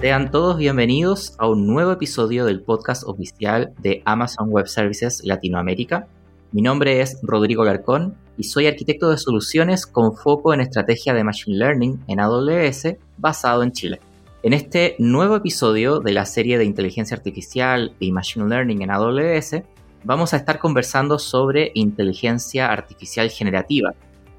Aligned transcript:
Sean 0.00 0.30
todos 0.30 0.58
bienvenidos 0.58 1.34
a 1.38 1.48
un 1.48 1.66
nuevo 1.66 1.90
episodio 1.90 2.44
del 2.44 2.62
podcast 2.62 3.02
oficial 3.04 3.72
de 3.80 4.00
Amazon 4.04 4.48
Web 4.48 4.68
Services 4.68 5.22
Latinoamérica. 5.24 6.06
Mi 6.52 6.62
nombre 6.62 7.00
es 7.00 7.18
Rodrigo 7.20 7.64
Garcón 7.64 8.16
y 8.36 8.44
soy 8.44 8.68
arquitecto 8.68 9.10
de 9.10 9.18
soluciones 9.18 9.86
con 9.86 10.16
foco 10.16 10.54
en 10.54 10.60
estrategia 10.60 11.14
de 11.14 11.24
Machine 11.24 11.58
Learning 11.58 12.00
en 12.06 12.20
AWS 12.20 12.94
basado 13.16 13.64
en 13.64 13.72
Chile. 13.72 14.00
En 14.44 14.52
este 14.52 14.94
nuevo 15.00 15.34
episodio 15.34 15.98
de 15.98 16.12
la 16.12 16.26
serie 16.26 16.58
de 16.58 16.64
inteligencia 16.64 17.16
artificial 17.16 17.96
y 17.98 18.12
Machine 18.12 18.48
Learning 18.48 18.82
en 18.82 18.92
AWS, 18.92 19.62
vamos 20.04 20.32
a 20.32 20.36
estar 20.36 20.60
conversando 20.60 21.18
sobre 21.18 21.72
inteligencia 21.74 22.70
artificial 22.70 23.30
generativa, 23.30 23.94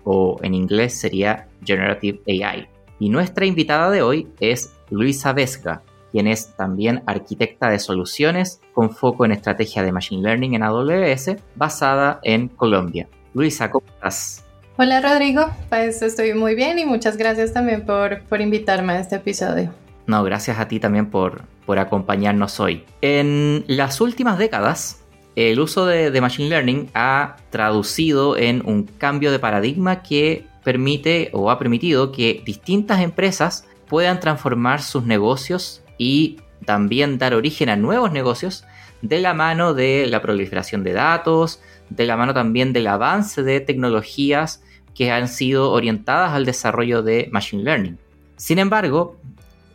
o 0.06 0.40
en 0.42 0.54
inglés 0.54 0.98
sería 0.98 1.50
Generative 1.66 2.22
AI. 2.28 2.79
Y 3.00 3.10
nuestra 3.10 3.46
invitada 3.46 3.90
de 3.90 4.02
hoy 4.02 4.28
es 4.42 4.74
Luisa 4.90 5.32
Vesga, 5.32 5.82
quien 6.12 6.28
es 6.28 6.54
también 6.58 7.02
arquitecta 7.06 7.70
de 7.70 7.80
soluciones 7.80 8.60
con 8.74 8.92
foco 8.92 9.24
en 9.24 9.32
estrategia 9.32 9.84
de 9.84 9.94
Machine 9.94 10.22
Learning 10.22 10.56
en 10.56 10.64
AWS, 10.64 11.38
basada 11.56 12.20
en 12.24 12.50
Colombia. 12.50 13.08
Luisa, 13.34 13.72
¿cómo 13.72 13.86
estás? 13.88 14.44
Hola 14.76 15.00
Rodrigo, 15.00 15.50
pues 15.70 16.02
estoy 16.02 16.34
muy 16.34 16.56
bien 16.56 16.78
y 16.78 16.86
muchas 16.86 17.16
gracias 17.16 17.54
también 17.54 17.86
por, 17.86 18.22
por 18.24 18.42
invitarme 18.42 18.94
a 18.94 19.00
este 19.00 19.16
episodio. 19.16 19.74
No, 20.06 20.24
gracias 20.24 20.60
a 20.60 20.68
ti 20.68 20.80
también 20.80 21.10
por, 21.10 21.44
por 21.66 21.80
acompañarnos 21.80 22.60
hoy. 22.60 22.84
En 23.02 23.64
las 23.68 24.02
últimas 24.02 24.38
décadas, 24.38 25.06
el 25.36 25.60
uso 25.60 25.86
de, 25.86 26.12
de, 26.12 26.22
Machine 26.22 26.50
Learning 26.50 26.90
ha 26.94 27.38
traducido 27.50 28.36
en 28.36 28.62
un 28.66 28.84
cambio 28.84 29.32
de 29.32 29.40
paradigma 29.40 30.02
que 30.02 30.49
permite 30.64 31.30
o 31.34 31.50
ha 31.52 31.58
permitido 31.58 32.12
que 32.12 32.42
distintas 32.46 33.02
empresas 33.02 33.68
puedan 33.88 34.20
transformar 34.20 34.82
sus 34.82 35.04
negocios 35.04 35.82
y 35.98 36.38
también 36.66 37.18
dar 37.18 37.34
origen 37.34 37.70
a 37.70 37.76
nuevos 37.76 38.12
negocios 38.12 38.66
de 39.02 39.20
la 39.20 39.34
mano 39.34 39.74
de 39.74 40.08
la 40.08 40.22
proliferación 40.22 40.84
de 40.84 40.94
datos, 40.94 41.62
de 41.90 42.06
la 42.06 42.18
mano 42.18 42.34
también 42.34 42.74
del 42.74 42.88
avance 42.88 43.44
de 43.44 43.60
tecnologías 43.62 44.62
que 44.94 45.12
han 45.12 45.28
sido 45.28 45.72
orientadas 45.72 46.34
al 46.34 46.46
desarrollo 46.46 47.02
de 47.02 47.30
Machine 47.32 47.64
Learning. 47.64 47.98
Sin 48.36 48.60
embargo, 48.60 49.18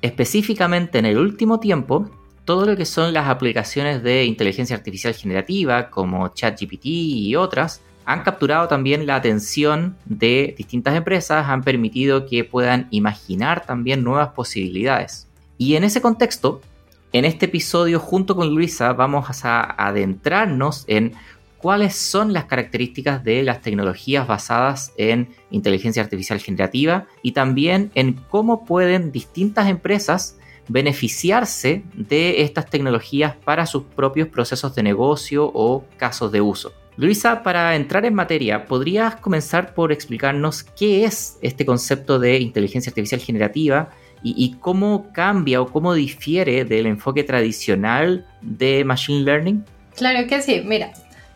específicamente 0.02 0.98
en 0.98 1.06
el 1.06 1.18
último 1.18 1.60
tiempo, 1.60 2.10
todo 2.44 2.66
lo 2.66 2.76
que 2.76 2.84
son 2.84 3.14
las 3.14 3.28
aplicaciones 3.28 4.02
de 4.02 4.24
inteligencia 4.24 4.76
artificial 4.76 5.14
generativa 5.14 5.88
como 5.88 6.28
ChatGPT 6.28 6.84
y 6.84 7.36
otras 7.36 7.80
han 8.04 8.22
capturado 8.22 8.68
también 8.68 9.06
la 9.06 9.16
atención 9.16 9.96
de 10.04 10.54
distintas 10.56 10.94
empresas, 10.94 11.48
han 11.48 11.62
permitido 11.62 12.26
que 12.26 12.44
puedan 12.44 12.88
imaginar 12.90 13.64
también 13.64 14.04
nuevas 14.04 14.28
posibilidades. 14.30 15.28
Y 15.58 15.76
en 15.76 15.84
ese 15.84 16.00
contexto, 16.00 16.60
en 17.12 17.24
este 17.24 17.46
episodio 17.46 18.00
junto 18.00 18.34
con 18.34 18.54
Luisa 18.54 18.92
vamos 18.92 19.44
a 19.44 19.86
adentrarnos 19.86 20.84
en 20.88 21.12
cuáles 21.58 21.96
son 21.96 22.32
las 22.34 22.44
características 22.44 23.24
de 23.24 23.42
las 23.42 23.62
tecnologías 23.62 24.26
basadas 24.26 24.92
en 24.98 25.30
inteligencia 25.50 26.02
artificial 26.02 26.38
generativa 26.38 27.06
y 27.22 27.32
también 27.32 27.90
en 27.94 28.14
cómo 28.28 28.66
pueden 28.66 29.12
distintas 29.12 29.68
empresas 29.68 30.36
beneficiarse 30.68 31.82
de 31.94 32.42
estas 32.42 32.68
tecnologías 32.68 33.34
para 33.36 33.64
sus 33.64 33.84
propios 33.84 34.28
procesos 34.28 34.74
de 34.74 34.82
negocio 34.82 35.50
o 35.54 35.84
casos 35.96 36.32
de 36.32 36.40
uso. 36.40 36.72
Luisa, 36.96 37.42
para 37.42 37.74
entrar 37.74 38.04
en 38.04 38.14
materia, 38.14 38.66
¿podrías 38.66 39.16
comenzar 39.16 39.74
por 39.74 39.90
explicarnos 39.90 40.62
qué 40.62 41.04
es 41.04 41.38
este 41.42 41.66
concepto 41.66 42.20
de 42.20 42.38
inteligencia 42.38 42.90
artificial 42.90 43.20
generativa 43.20 43.90
y, 44.22 44.56
cómo 44.60 45.12
cambia 45.12 45.60
o 45.60 45.66
cómo 45.66 45.92
difiere 45.92 46.64
del 46.64 46.86
enfoque 46.86 47.24
tradicional 47.24 48.24
de 48.40 48.82
Machine 48.82 49.22
Learning? 49.22 49.64
Claro 49.96 50.26
que 50.26 50.40
sí, 50.40 50.62
mira, 50.64 50.92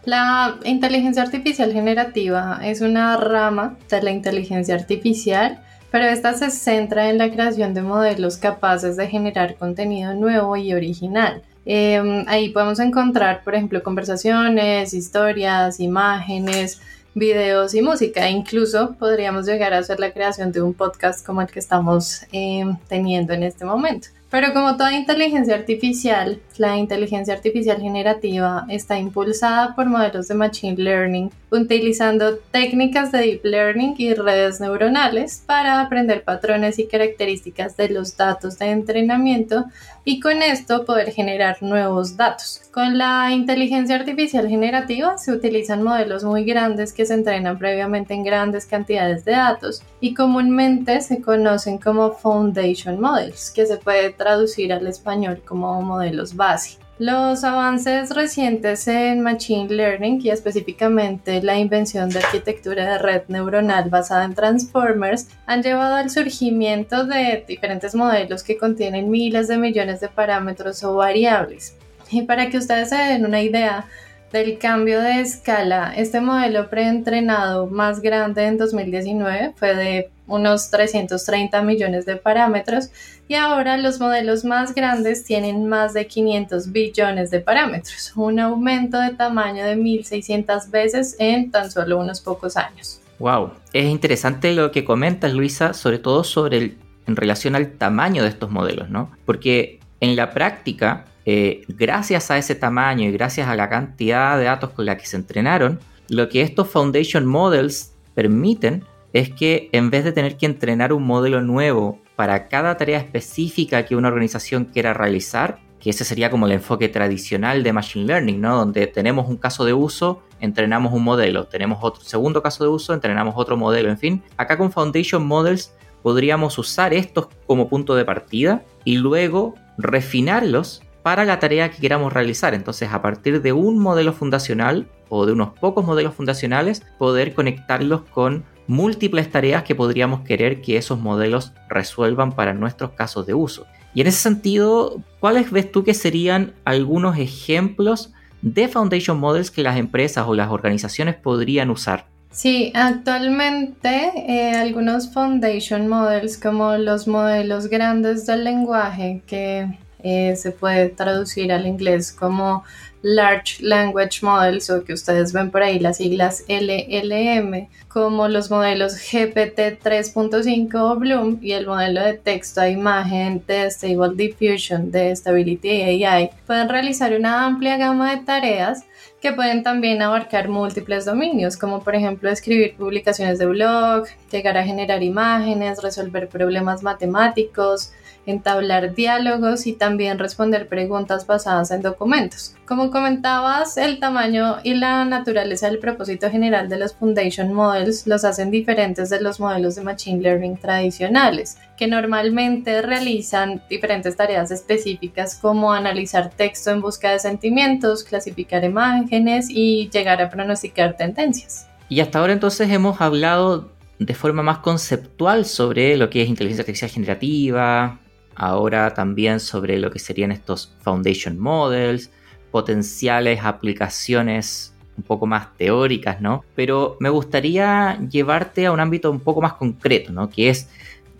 la 0.07 0.59
inteligencia 0.65 1.23
artificial 1.23 1.73
generativa 1.73 2.61
es 2.63 2.81
una 2.81 3.17
rama 3.19 3.77
de 3.91 4.03
la 4.03 4.11
inteligencia 4.11 4.75
artificial, 4.75 5.59
pero 5.91 6.07
esta 6.07 6.33
se 6.33 6.51
centra 6.51 7.11
en 7.11 7.19
la 7.19 7.31
creación 7.31 7.75
de 7.75 7.83
modelos 7.83 8.39
capaces 8.39 8.97
de 8.97 9.09
generar 9.09 9.57
contenido 9.57 10.15
nuevo 10.15 10.57
y 10.57 10.73
original. 10.73 11.43
Em, 11.65 12.25
ahí 12.29 12.51
podemos 12.51 12.79
encontrar, 12.81 13.45
por 13.45 13.55
ejemplo, 13.55 13.83
conversaciones, 13.83 14.95
historias, 14.95 15.81
imágenes, 15.81 16.81
videos 17.15 17.75
y 17.75 17.83
música. 17.83 18.27
E 18.27 18.31
incluso 18.31 18.95
podríamos 18.99 19.47
llegar 19.47 19.75
a 19.75 19.79
hacer 19.79 20.01
la 20.01 20.13
creación 20.13 20.53
de 20.53 20.63
un 20.63 20.75
podcast 20.75 21.25
como 21.25 21.43
el 21.43 21.49
que 21.49 21.59
estamos 21.59 22.23
em, 22.33 22.77
teniendo 22.89 23.33
en 23.33 23.43
este 23.43 23.65
momento. 23.65 24.09
Pero 24.31 24.53
como 24.53 24.77
toda 24.77 24.93
inteligencia 24.93 25.55
artificial, 25.55 26.39
la 26.59 26.77
inteligencia 26.77 27.33
artificial 27.33 27.81
generativa 27.81 28.67
está 28.69 28.99
impulsada 28.99 29.75
por 29.75 29.87
modelos 29.87 30.29
de 30.29 30.35
Machine 30.35 30.77
Learning, 30.77 31.31
utilizando 31.51 32.37
técnicas 32.37 33.11
de 33.11 33.21
Deep 33.21 33.41
Learning 33.45 33.95
y 33.97 34.13
redes 34.13 34.61
neuronales 34.61 35.43
para 35.47 35.81
aprender 35.81 36.25
patrones 36.25 36.79
y 36.79 36.87
características 36.87 37.79
de 37.79 37.89
los 37.89 38.19
datos 38.19 38.59
de 38.59 38.67
entrenamiento 38.67 39.65
y 40.09 40.21
con 40.21 40.41
esto 40.41 40.87
poder 40.87 41.13
generar 41.13 41.63
nuevos 41.63 42.17
datos. 42.17 42.63
Con 42.73 42.97
la 42.97 43.31
inteligencia 43.31 43.95
artificial 43.95 44.49
generativa 44.49 45.19
se 45.19 45.33
utilizan 45.33 45.83
modelos 45.83 46.25
muy 46.25 46.45
grandes 46.45 46.95
que 46.95 47.05
se 47.05 47.13
entrenan 47.13 47.59
previamente 47.59 48.15
en 48.15 48.25
grandes 48.25 48.65
cantidades 48.65 49.27
de 49.27 49.33
datos 49.33 49.83
y 50.01 50.15
comúnmente 50.15 51.03
se 51.03 51.21
conocen 51.21 51.77
como 51.77 52.13
Foundation 52.13 52.99
Models, 52.99 53.51
que 53.51 53.67
se 53.67 53.77
puede 53.77 54.09
traducir 54.09 54.73
al 54.73 54.87
español 54.87 55.43
como 55.45 55.83
modelos 55.83 56.35
base. 56.35 56.79
Los 56.99 57.45
avances 57.45 58.11
recientes 58.13 58.89
en 58.89 59.21
Machine 59.21 59.73
Learning 59.73 60.21
y 60.21 60.31
específicamente 60.31 61.41
la 61.41 61.57
invención 61.57 62.09
de 62.09 62.19
arquitectura 62.19 62.91
de 62.91 62.99
red 62.99 63.23
neuronal 63.29 63.89
basada 63.89 64.25
en 64.25 64.35
Transformers 64.35 65.29
han 65.47 65.63
llevado 65.63 65.95
al 65.95 66.11
surgimiento 66.11 67.07
de 67.07 67.45
diferentes 67.47 67.95
modelos 67.95 68.43
que 68.43 68.59
contienen 68.59 69.13
miles 69.13 69.47
de 69.47 69.59
millones 69.59 70.01
de 70.01 70.09
parámetros 70.09 70.83
o 70.83 70.97
variables. 70.97 71.77
Y 72.11 72.23
para 72.23 72.51
que 72.51 72.59
ustedes 72.59 72.89
se 72.89 72.97
den 72.97 73.25
una 73.25 73.43
idea, 73.43 73.87
del 74.33 74.59
cambio 74.59 75.01
de 75.01 75.21
escala, 75.21 75.93
este 75.97 76.21
modelo 76.21 76.69
preentrenado 76.69 77.67
más 77.67 78.01
grande 78.01 78.45
en 78.45 78.59
2019 78.59 79.55
fue 79.57 79.75
de 79.75 80.11
unos 80.27 80.71
330 80.71 81.63
millones 81.63 82.05
de 82.05 82.17
parámetros 82.17 82.91
y 83.27 83.35
ahora 83.35 83.79
los 83.79 83.99
modelos 83.99 84.45
más 84.45 84.75
grandes 84.75 85.25
tienen 85.25 85.67
más 85.67 85.95
de 85.95 86.07
500 86.07 86.71
billones 86.71 87.31
de 87.31 87.41
parámetros, 87.41 88.13
un 88.17 88.39
aumento 88.39 89.01
de 89.01 89.11
tamaño 89.11 89.65
de 89.65 89.77
1600 89.77 90.71
veces 90.71 91.17
en 91.19 91.51
tan 91.51 91.71
solo 91.71 91.99
unos 91.99 92.21
pocos 92.21 92.57
años. 92.57 93.01
Wow, 93.19 93.53
es 93.73 93.87
interesante 93.87 94.53
lo 94.53 94.71
que 94.71 94.85
comentas 94.85 95.33
Luisa, 95.33 95.73
sobre 95.73 95.99
todo 95.99 96.23
sobre 96.23 96.59
el, 96.59 96.79
en 97.07 97.17
relación 97.17 97.57
al 97.57 97.73
tamaño 97.73 98.23
de 98.23 98.29
estos 98.29 98.51
modelos, 98.51 98.91
¿no? 98.91 99.11
Porque 99.25 99.81
en 100.01 100.15
la 100.15 100.31
práctica 100.31 101.07
eh, 101.31 101.61
gracias 101.69 102.31
a 102.31 102.39
ese 102.39 102.55
tamaño 102.55 103.07
y 103.07 103.13
gracias 103.13 103.49
a 103.49 103.55
la 103.55 103.69
cantidad 103.69 104.39
de 104.39 104.45
datos 104.45 104.71
con 104.71 104.87
la 104.87 104.97
que 104.97 105.05
se 105.05 105.19
entrenaron, 105.19 105.79
lo 106.09 106.31
que 106.31 106.41
estos 106.41 106.71
Foundation 106.71 107.27
Models 107.27 107.93
permiten 108.15 108.83
es 109.13 109.29
que 109.29 109.69
en 109.73 109.91
vez 109.91 110.05
de 110.05 110.13
tener 110.13 110.39
que 110.39 110.47
entrenar 110.47 110.91
un 110.91 111.03
modelo 111.03 111.43
nuevo 111.43 112.01
para 112.17 112.49
cada 112.49 112.79
tarea 112.79 112.97
específica 112.97 113.85
que 113.85 113.95
una 113.95 114.09
organización 114.09 114.65
quiera 114.65 114.95
realizar, 114.95 115.59
que 115.79 115.91
ese 115.91 116.07
sería 116.07 116.31
como 116.31 116.47
el 116.47 116.53
enfoque 116.53 116.89
tradicional 116.89 117.63
de 117.63 117.75
Machine 117.75 118.07
Learning, 118.07 118.41
¿no? 118.41 118.57
Donde 118.57 118.87
tenemos 118.87 119.29
un 119.29 119.37
caso 119.37 119.67
de 119.67 119.75
uso, 119.75 120.23
entrenamos 120.41 120.95
un 120.95 121.05
modelo, 121.05 121.45
tenemos 121.45 121.81
otro 121.83 122.03
segundo 122.05 122.43
caso 122.43 122.65
de 122.65 122.71
uso, 122.71 122.95
entrenamos 122.95 123.35
otro 123.37 123.55
modelo, 123.59 123.91
en 123.91 123.99
fin. 123.99 124.23
Acá 124.39 124.57
con 124.57 124.73
Foundation 124.73 125.27
Models 125.27 125.75
podríamos 126.03 126.57
usar 126.57 126.95
estos 126.95 127.29
como 127.47 127.69
punto 127.69 127.95
de 127.95 128.07
partida 128.07 128.65
y 128.85 128.97
luego 128.97 129.57
refinarlos 129.77 130.81
para 131.03 131.25
la 131.25 131.39
tarea 131.39 131.71
que 131.71 131.81
queramos 131.81 132.13
realizar. 132.13 132.55
Entonces, 132.55 132.91
a 132.93 133.03
partir 133.03 133.43
de 133.43 133.53
un 133.53 133.79
modelo 133.79 134.13
fundacional 134.13 134.89
o 135.09 135.27
de 135.27 135.33
unos 135.33 135.51
pocos 135.59 135.85
modelos 135.85 136.15
fundacionales, 136.15 136.83
poder 136.99 137.35
conectarlos 137.35 138.03
con 138.03 138.45
múltiples 138.67 139.31
tareas 139.31 139.65
que 139.65 139.75
podríamos 139.75 140.21
querer 140.21 140.61
que 140.61 140.77
esos 140.77 140.99
modelos 140.99 141.53
resuelvan 141.69 142.33
para 142.33 142.53
nuestros 142.53 142.91
casos 142.93 143.27
de 143.27 143.35
uso. 143.35 143.67
Y 143.95 144.03
en 144.03 144.07
ese 144.07 144.19
sentido, 144.19 145.03
¿cuáles 145.19 145.51
ves 145.51 145.73
tú 145.73 145.83
que 145.83 145.95
serían 145.95 146.53
algunos 146.65 147.17
ejemplos 147.19 148.13
de 148.43 148.69
Foundation 148.69 149.19
Models 149.19 149.51
que 149.51 149.63
las 149.63 149.79
empresas 149.79 150.27
o 150.29 150.35
las 150.35 150.51
organizaciones 150.51 151.17
podrían 151.17 151.71
usar? 151.71 152.07
Sí, 152.31 152.71
actualmente 152.75 154.13
eh, 154.29 154.55
algunos 154.55 155.13
Foundation 155.13 155.89
Models 155.89 156.37
como 156.37 156.77
los 156.77 157.09
modelos 157.09 157.69
grandes 157.69 158.27
del 158.27 158.45
lenguaje 158.45 159.23
que 159.27 159.79
eh, 160.03 160.37
se 160.37 160.53
puede 160.53 160.89
traducir 160.89 161.53
al 161.53 161.67
inglés 161.67 162.13
como 162.13 162.65
Large 163.03 163.63
Language 163.63 164.21
Models 164.23 164.71
o 164.71 164.85
que 164.85 164.93
ustedes 164.93 165.33
ven 165.33 165.51
por 165.51 165.63
ahí 165.63 165.79
las 165.79 165.99
siglas 165.99 166.45
LLM, 166.49 167.69
como 167.89 168.29
los 168.29 168.51
modelos 168.51 168.97
GPT 168.97 169.81
3.5 169.83 170.75
o 170.75 170.97
Bloom 170.97 171.39
y 171.41 171.53
el 171.53 171.67
modelo 171.67 172.03
de 172.03 172.15
texto 172.15 172.61
a 172.61 172.69
imagen 172.69 173.43
de 173.47 173.71
Stable 173.71 174.15
Diffusion 174.17 174.91
de 174.91 175.15
Stability 175.15 176.05
AI, 176.05 176.31
pueden 176.47 176.69
realizar 176.69 177.13
una 177.13 177.47
amplia 177.47 177.77
gama 177.77 178.17
de 178.17 178.25
tareas 178.25 178.85
que 179.21 179.33
pueden 179.33 179.63
también 179.63 180.01
abarcar 180.01 180.49
múltiples 180.49 181.05
dominios, 181.05 181.57
como 181.57 181.83
por 181.83 181.95
ejemplo 181.95 182.31
escribir 182.31 182.77
publicaciones 182.77 183.39
de 183.39 183.47
blog, 183.47 184.07
llegar 184.31 184.57
a 184.57 184.65
generar 184.65 185.03
imágenes, 185.03 185.83
resolver 185.83 186.29
problemas 186.29 186.83
matemáticos, 186.83 187.93
entablar 188.27 188.95
diálogos 188.95 189.67
y 189.67 189.73
también 189.73 190.19
responder 190.19 190.69
preguntas 190.69 191.27
basadas 191.27 191.71
en 191.71 191.83
documentos. 191.83 192.55
Como 192.67 192.91
comentabas, 192.91 193.77
el 193.77 193.99
tamaño 193.99 194.59
y 194.63 194.75
la 194.75 195.05
naturaleza 195.05 195.67
del 195.69 195.79
propósito 195.79 196.31
general 196.31 196.69
de 196.69 196.79
los 196.79 196.95
Foundation 196.95 197.53
Models 197.53 198.07
los 198.07 198.25
hacen 198.25 198.51
diferentes 198.51 199.11
de 199.11 199.21
los 199.21 199.41
modelos 199.41 199.75
de 199.75 199.83
Machine 199.83 200.23
Learning 200.23 200.59
tradicionales, 200.59 201.59
que 201.79 201.87
normalmente 201.87 202.83
realizan 202.83 203.63
diferentes 203.71 204.17
tareas 204.17 204.51
específicas 204.51 205.37
como 205.37 205.73
analizar 205.73 206.31
texto 206.31 206.71
en 206.71 206.83
busca 206.83 207.13
de 207.13 207.21
sentimientos, 207.21 208.03
clasificar 208.03 208.65
imágenes 208.65 209.49
y 209.49 209.89
llegar 209.91 210.21
a 210.21 210.29
pronosticar 210.29 210.97
tendencias. 210.97 211.69
Y 211.89 212.01
hasta 212.01 212.19
ahora 212.19 212.33
entonces 212.33 212.71
hemos 212.71 213.01
hablado 213.01 213.71
de 213.99 214.15
forma 214.15 214.43
más 214.43 214.59
conceptual 214.59 215.45
sobre 215.45 215.97
lo 215.97 216.11
que 216.11 216.23
es 216.23 216.29
inteligencia 216.29 216.63
artificial 216.63 216.91
generativa, 216.91 217.99
ahora 218.35 218.93
también 218.93 219.41
sobre 219.41 219.79
lo 219.79 219.91
que 219.91 219.99
serían 219.99 220.33
estos 220.33 220.75
foundation 220.81 221.39
models, 221.39 222.11
potenciales 222.51 223.41
aplicaciones 223.43 224.75
un 224.97 225.05
poco 225.05 225.27
más 225.27 225.57
teóricas, 225.57 226.21
¿no? 226.21 226.45
Pero 226.57 226.97
me 226.99 227.09
gustaría 227.09 227.99
llevarte 228.11 228.67
a 228.67 228.73
un 228.73 228.81
ámbito 228.81 229.11
un 229.11 229.21
poco 229.21 229.41
más 229.41 229.55
concreto, 229.55 230.13
¿no? 230.13 230.29
Que 230.29 230.51
es 230.51 230.69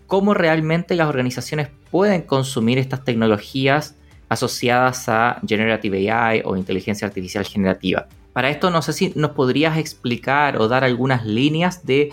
cómo 0.09 0.35
realmente 0.35 0.97
las 0.97 1.07
organizaciones 1.07 1.69
pueden 1.93 2.23
consumir 2.23 2.79
estas 2.79 3.05
tecnologías 3.05 3.95
asociadas 4.29 5.09
a 5.09 5.41
Generative 5.47 6.11
AI 6.11 6.43
o 6.45 6.57
inteligencia 6.57 7.07
artificial 7.07 7.45
generativa. 7.45 8.09
Para 8.33 8.51
esto 8.51 8.71
no 8.71 8.83
sé 8.83 8.93
si 8.93 9.13
nos 9.15 9.33
podrías 9.33 9.79
explicar 9.79 10.57
o 10.57 10.67
dar 10.67 10.83
algunas 10.83 11.25
líneas 11.25 11.85
de 11.87 12.11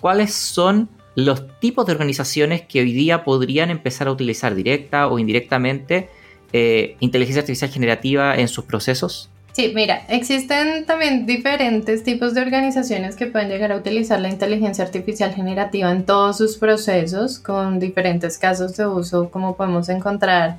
cuáles 0.00 0.34
son 0.34 0.88
los 1.14 1.58
tipos 1.60 1.86
de 1.86 1.92
organizaciones 1.92 2.62
que 2.62 2.80
hoy 2.80 2.92
día 2.92 3.24
podrían 3.24 3.70
empezar 3.70 4.08
a 4.08 4.12
utilizar 4.12 4.54
directa 4.54 5.06
o 5.06 5.18
indirectamente 5.18 6.10
eh, 6.52 6.96
inteligencia 7.00 7.40
artificial 7.40 7.70
generativa 7.70 8.36
en 8.36 8.48
sus 8.48 8.64
procesos? 8.64 9.30
Sí, 9.56 9.72
mira, 9.74 10.02
existen 10.10 10.84
también 10.84 11.24
diferentes 11.24 12.04
tipos 12.04 12.34
de 12.34 12.42
organizaciones 12.42 13.16
que 13.16 13.26
pueden 13.26 13.48
llegar 13.48 13.72
a 13.72 13.76
utilizar 13.76 14.20
la 14.20 14.28
inteligencia 14.28 14.84
artificial 14.84 15.32
generativa 15.32 15.90
en 15.90 16.04
todos 16.04 16.36
sus 16.36 16.58
procesos 16.58 17.38
con 17.38 17.78
diferentes 17.80 18.36
casos 18.36 18.76
de 18.76 18.86
uso, 18.86 19.30
como 19.30 19.56
podemos 19.56 19.88
encontrar 19.88 20.58